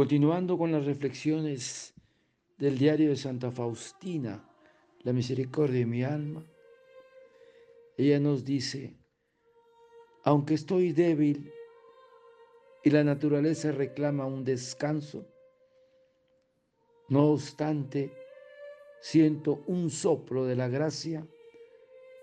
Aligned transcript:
Continuando 0.00 0.56
con 0.56 0.72
las 0.72 0.86
reflexiones 0.86 1.92
del 2.56 2.78
diario 2.78 3.10
de 3.10 3.16
Santa 3.16 3.50
Faustina, 3.50 4.42
la 5.02 5.12
misericordia 5.12 5.80
de 5.80 5.84
mi 5.84 6.02
alma, 6.02 6.42
ella 7.98 8.18
nos 8.18 8.42
dice, 8.42 8.96
aunque 10.24 10.54
estoy 10.54 10.92
débil 10.92 11.52
y 12.82 12.88
la 12.88 13.04
naturaleza 13.04 13.72
reclama 13.72 14.24
un 14.24 14.42
descanso, 14.42 15.26
no 17.10 17.32
obstante, 17.32 18.10
siento 19.02 19.62
un 19.66 19.90
soplo 19.90 20.46
de 20.46 20.56
la 20.56 20.68
gracia 20.68 21.28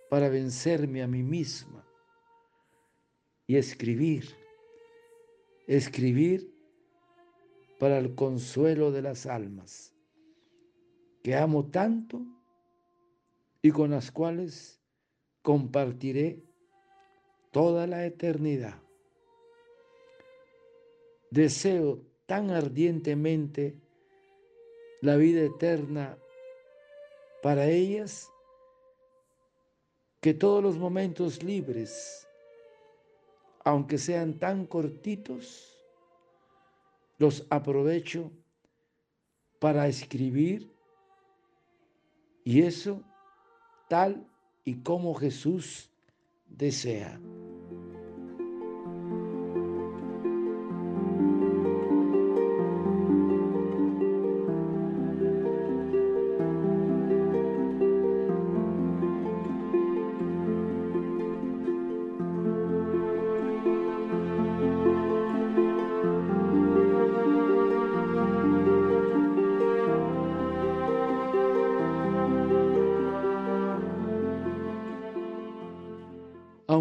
para 0.10 0.30
vencerme 0.30 1.04
a 1.04 1.08
mí 1.08 1.22
misma 1.22 1.88
y 3.46 3.56
escribir, 3.56 4.36
escribir 5.68 6.57
para 7.80 7.98
el 7.98 8.16
consuelo 8.16 8.92
de 8.92 9.02
las 9.02 9.26
almas, 9.26 9.94
que 11.24 11.36
amo 11.36 11.66
tanto 11.66 12.26
y 13.62 13.72
con 13.72 13.92
las 13.92 14.12
cuales 14.12 14.82
compartiré 15.42 16.44
toda 17.52 17.88
la 17.88 18.06
eternidad. 18.06 18.82
Deseo 21.30 22.02
tan 22.26 22.50
ardientemente 22.52 23.80
la 25.02 25.16
vida 25.16 25.42
eterna 25.42 26.18
para 27.44 27.68
ellas 27.68 28.30
que 30.22 30.34
todos 30.34 30.64
los 30.64 30.78
momentos 30.78 31.44
libres, 31.44 32.28
aunque 33.64 33.98
sean 33.98 34.40
tan 34.40 34.66
cortitos, 34.66 35.77
los 37.18 37.46
aprovecho 37.50 38.32
para 39.60 39.88
escribir 39.88 40.72
y 42.44 42.62
eso 42.62 43.04
tal 43.90 44.28
y 44.64 44.76
como 44.76 45.14
Jesús 45.16 45.90
desea. 46.48 47.20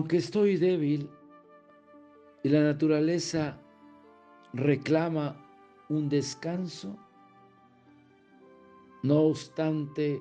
Aunque 0.06 0.18
estoy 0.18 0.56
débil 0.56 1.10
y 2.44 2.48
la 2.48 2.62
naturaleza 2.62 3.58
reclama 4.52 5.34
un 5.88 6.08
descanso, 6.08 6.96
no 9.02 9.22
obstante 9.22 10.20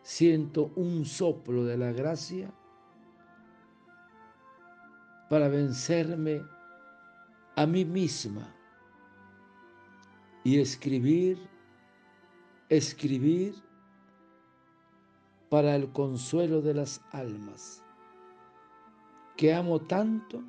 siento 0.00 0.72
un 0.74 1.04
soplo 1.04 1.64
de 1.64 1.76
la 1.76 1.92
gracia 1.92 2.50
para 5.28 5.48
vencerme 5.48 6.42
a 7.56 7.66
mí 7.66 7.84
misma 7.84 8.56
y 10.44 10.60
escribir, 10.60 11.38
escribir 12.70 13.54
para 15.50 15.76
el 15.76 15.92
consuelo 15.92 16.62
de 16.62 16.72
las 16.72 17.02
almas 17.12 17.84
que 19.38 19.54
amo 19.54 19.80
tanto 19.80 20.42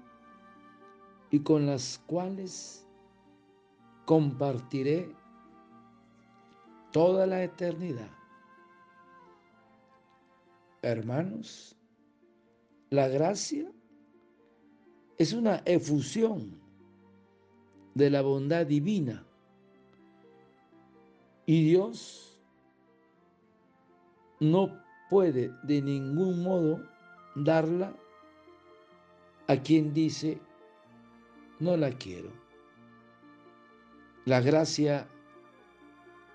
y 1.30 1.42
con 1.42 1.68
las 1.68 2.02
cuales 2.08 2.88
compartiré 4.06 5.16
toda 6.92 7.28
la 7.28 7.44
eternidad. 7.44 8.10
Hermanos, 10.82 11.78
la 12.90 13.08
gracia 13.08 13.72
es 15.20 15.34
una 15.34 15.62
efusión 15.66 16.60
de 17.94 18.10
la 18.10 18.24
bondad 18.24 18.66
divina 18.66 19.24
y 21.46 21.64
Dios 21.64 22.42
no 24.40 24.82
puede 25.12 25.52
de 25.62 25.80
ningún 25.80 26.42
modo 26.42 26.82
darla 27.36 27.96
a 29.50 29.58
quien 29.58 29.96
dice, 29.96 30.40
no 31.60 31.76
la 31.76 31.90
quiero. 31.90 32.30
La 34.26 34.42
gracia 34.42 35.08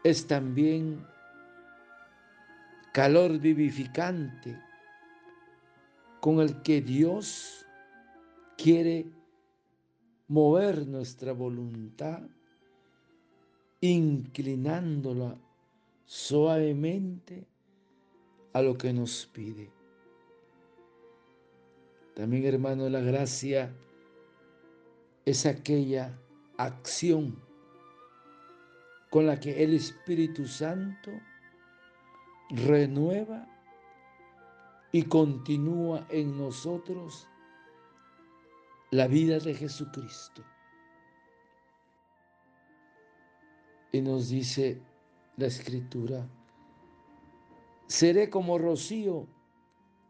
es 0.02 0.26
también 0.26 1.06
calor 2.92 3.38
vivificante 3.38 4.60
con 6.20 6.40
el 6.40 6.60
que 6.62 6.82
Dios 6.82 7.64
quiere 8.58 9.06
mover 10.26 10.84
nuestra 10.84 11.32
voluntad, 11.32 12.20
inclinándola 13.80 15.38
suavemente 16.04 17.46
a 18.52 18.60
lo 18.60 18.76
que 18.76 18.92
nos 18.92 19.26
pide. 19.26 19.83
También, 22.14 22.44
hermano, 22.46 22.88
la 22.88 23.00
gracia 23.00 23.74
es 25.24 25.46
aquella 25.46 26.16
acción 26.56 27.42
con 29.10 29.26
la 29.26 29.38
que 29.38 29.62
el 29.62 29.74
Espíritu 29.74 30.46
Santo 30.46 31.10
renueva 32.50 33.46
y 34.92 35.02
continúa 35.02 36.06
en 36.08 36.38
nosotros 36.38 37.26
la 38.90 39.08
vida 39.08 39.38
de 39.38 39.54
Jesucristo. 39.54 40.44
Y 43.90 44.00
nos 44.00 44.28
dice 44.28 44.80
la 45.36 45.46
Escritura, 45.46 46.28
seré 47.88 48.30
como 48.30 48.58
rocío 48.58 49.26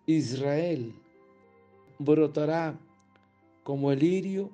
Israel 0.07 1.04
brotará 1.99 2.79
como 3.63 3.93
el 3.93 4.01
lirio 4.01 4.51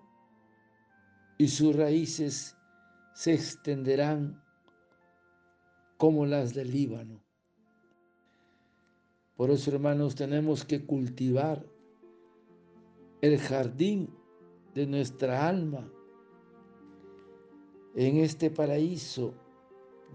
y 1.39 1.49
sus 1.49 1.75
raíces 1.75 2.57
se 3.15 3.35
extenderán 3.35 4.43
como 5.97 6.27
las 6.27 6.55
del 6.55 6.71
Líbano. 6.71 7.21
Por 9.37 9.51
eso, 9.51 9.71
hermanos, 9.71 10.15
tenemos 10.15 10.65
que 10.65 10.85
cultivar 10.85 11.67
el 13.21 13.39
jardín 13.39 14.15
de 14.75 14.87
nuestra 14.87 15.49
alma 15.49 15.91
en 17.95 18.19
este 18.19 18.51
paraíso 18.51 19.35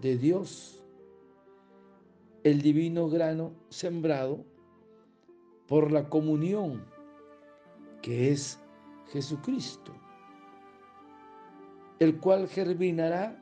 de 0.00 0.16
Dios, 0.16 0.82
el 2.44 2.62
divino 2.62 3.08
grano 3.08 3.52
sembrado 3.68 4.44
por 5.66 5.92
la 5.92 6.08
comunión 6.08 6.84
que 8.06 8.30
es 8.30 8.60
Jesucristo, 9.08 9.92
el 11.98 12.20
cual 12.20 12.46
germinará 12.46 13.36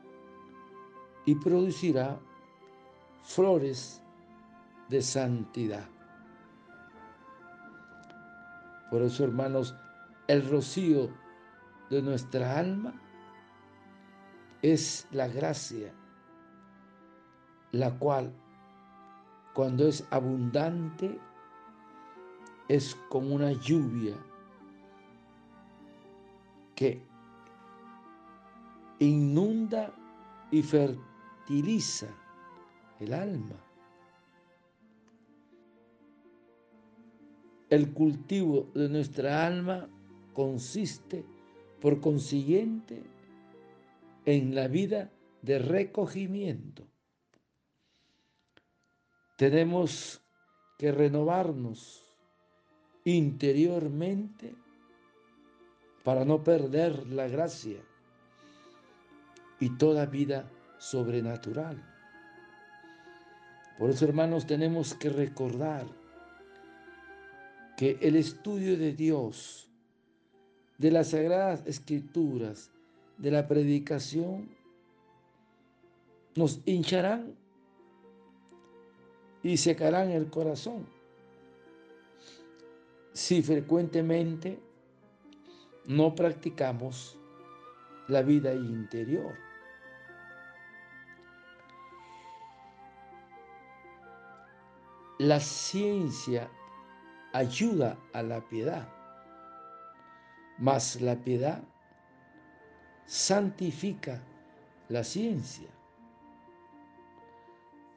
y 1.23 1.35
producirá 1.35 2.19
flores 3.21 4.01
de 4.89 5.03
santidad. 5.03 5.87
Por 8.89 9.03
eso, 9.03 9.23
hermanos, 9.23 9.75
el 10.27 10.49
rocío 10.49 11.11
de 11.91 12.01
nuestra 12.01 12.57
alma 12.57 12.99
es 14.63 15.07
la 15.11 15.27
gracia, 15.27 15.93
la 17.71 17.95
cual, 17.99 18.33
cuando 19.53 19.87
es 19.87 20.03
abundante, 20.09 21.19
es 22.67 22.95
como 23.09 23.35
una 23.35 23.51
lluvia 23.51 24.15
que 26.75 27.01
inunda 28.99 29.93
y 30.51 30.61
fertiliza 30.61 32.07
el 32.99 33.13
alma. 33.13 33.55
El 37.69 37.93
cultivo 37.93 38.69
de 38.75 38.89
nuestra 38.89 39.45
alma 39.45 39.89
consiste, 40.33 41.25
por 41.81 41.99
consiguiente, 41.99 43.03
en 44.25 44.53
la 44.55 44.67
vida 44.67 45.11
de 45.41 45.59
recogimiento. 45.59 46.87
Tenemos 49.37 50.21
que 50.77 50.91
renovarnos 50.91 52.03
interiormente 53.03 54.55
para 56.05 56.23
no 56.23 56.43
perder 56.43 57.07
la 57.07 57.27
gracia 57.27 57.79
y 59.59 59.71
toda 59.71 60.05
vida 60.05 60.47
sobrenatural. 60.77 61.83
Por 63.79 63.89
eso, 63.89 64.05
hermanos, 64.05 64.45
tenemos 64.45 64.93
que 64.93 65.09
recordar 65.09 65.87
que 67.75 67.97
el 68.01 68.15
estudio 68.15 68.77
de 68.77 68.93
Dios, 68.93 69.67
de 70.77 70.91
las 70.91 71.09
sagradas 71.09 71.63
escrituras, 71.65 72.69
de 73.17 73.31
la 73.31 73.47
predicación, 73.47 74.47
nos 76.35 76.61
hincharán 76.65 77.33
y 79.41 79.57
secarán 79.57 80.11
el 80.11 80.29
corazón 80.29 80.85
si 83.11 83.41
frecuentemente 83.41 84.59
no 85.87 86.15
practicamos 86.15 87.17
la 88.07 88.21
vida 88.21 88.53
interior. 88.53 89.35
La 95.19 95.39
ciencia 95.39 96.49
ayuda 97.33 97.97
a 98.13 98.21
la 98.21 98.41
piedad, 98.41 98.87
mas 100.57 100.99
la 101.01 101.15
piedad 101.15 101.63
santifica 103.05 104.21
la 104.89 105.03
ciencia. 105.03 105.69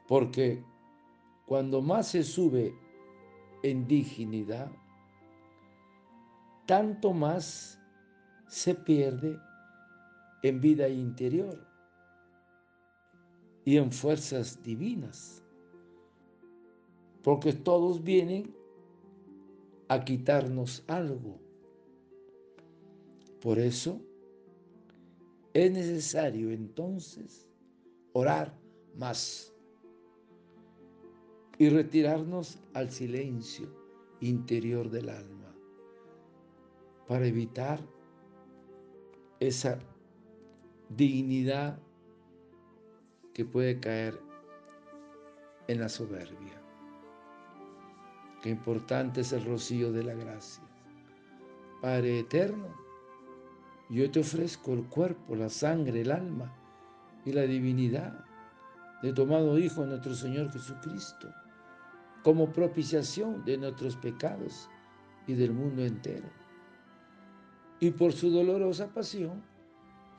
Porque 0.07 0.63
cuando 1.45 1.81
más 1.81 2.09
se 2.09 2.23
sube 2.23 2.73
en 3.63 3.87
dignidad, 3.87 4.71
tanto 6.65 7.13
más 7.13 7.78
se 8.49 8.73
pierde 8.73 9.39
en 10.41 10.59
vida 10.59 10.89
interior 10.89 11.65
y 13.63 13.77
en 13.77 13.91
fuerzas 13.91 14.61
divinas, 14.63 15.43
porque 17.23 17.53
todos 17.53 18.03
vienen 18.03 18.51
a 19.87 20.03
quitarnos 20.03 20.83
algo. 20.87 21.39
Por 23.39 23.59
eso 23.59 24.01
es 25.53 25.71
necesario 25.71 26.49
entonces 26.49 27.47
orar 28.13 28.57
más 28.95 29.53
y 31.59 31.69
retirarnos 31.69 32.59
al 32.73 32.89
silencio 32.89 33.69
interior 34.21 34.89
del 34.89 35.09
alma 35.09 35.55
para 37.07 37.27
evitar 37.27 37.79
esa 39.39 39.79
dignidad 40.89 41.79
que 43.33 43.45
puede 43.45 43.79
caer 43.79 44.19
en 45.67 45.79
la 45.79 45.89
soberbia. 45.89 46.59
Qué 48.41 48.49
importante 48.49 49.21
es 49.21 49.33
el 49.33 49.45
rocío 49.45 49.91
de 49.91 50.03
la 50.03 50.13
gracia. 50.13 50.63
Padre 51.81 52.19
eterno, 52.19 52.67
yo 53.89 54.09
te 54.11 54.19
ofrezco 54.19 54.73
el 54.73 54.85
cuerpo, 54.85 55.35
la 55.35 55.49
sangre, 55.49 56.01
el 56.01 56.11
alma 56.11 56.53
y 57.25 57.31
la 57.31 57.43
divinidad 57.43 58.25
de 59.01 59.13
tu 59.13 59.23
amado 59.23 59.57
Hijo 59.57 59.85
nuestro 59.85 60.13
Señor 60.13 60.51
Jesucristo, 60.51 61.29
como 62.23 62.51
propiciación 62.51 63.45
de 63.45 63.57
nuestros 63.57 63.95
pecados 63.95 64.69
y 65.27 65.33
del 65.33 65.53
mundo 65.53 65.85
entero. 65.85 66.27
Y 67.81 67.91
por 67.91 68.11
su 68.11 68.29
dolorosa 68.29 68.93
pasión, 68.93 69.41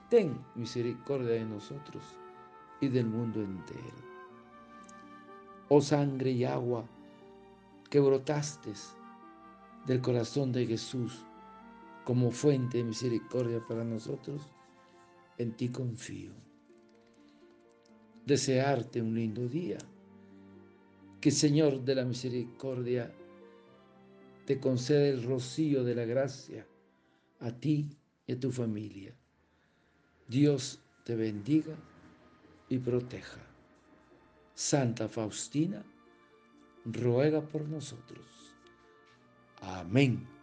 ten 0.08 0.38
misericordia 0.54 1.32
de 1.32 1.44
nosotros 1.44 2.02
y 2.80 2.88
del 2.88 3.06
mundo 3.06 3.42
entero. 3.42 4.10
Oh 5.68 5.82
sangre 5.82 6.30
y 6.30 6.44
agua 6.44 6.84
que 7.90 8.00
brotaste 8.00 8.72
del 9.86 10.00
corazón 10.00 10.52
de 10.52 10.66
Jesús 10.66 11.24
como 12.04 12.30
fuente 12.30 12.78
de 12.78 12.84
misericordia 12.84 13.62
para 13.68 13.84
nosotros, 13.84 14.40
en 15.36 15.52
ti 15.52 15.68
confío. 15.68 16.32
Desearte 18.24 19.02
un 19.02 19.14
lindo 19.14 19.46
día. 19.46 19.78
Que 21.20 21.30
Señor 21.30 21.82
de 21.84 21.94
la 21.94 22.04
misericordia 22.06 23.12
te 24.46 24.58
conceda 24.58 25.06
el 25.06 25.22
rocío 25.22 25.84
de 25.84 25.94
la 25.94 26.06
gracia 26.06 26.66
a 27.40 27.50
ti 27.50 27.88
y 28.26 28.32
a 28.32 28.40
tu 28.40 28.50
familia. 28.50 29.14
Dios 30.28 30.78
te 31.04 31.16
bendiga 31.16 31.76
y 32.68 32.78
proteja. 32.78 33.40
Santa 34.54 35.08
Faustina, 35.08 35.82
ruega 36.84 37.40
por 37.40 37.62
nosotros. 37.62 38.26
Amén. 39.60 40.39